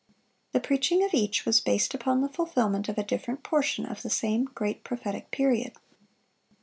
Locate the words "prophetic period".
4.83-5.73